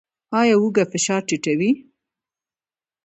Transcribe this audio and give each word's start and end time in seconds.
ایا 0.39 0.55
هوږه 0.61 0.83
فشار 0.91 1.21
ټیټوي؟ 1.27 1.71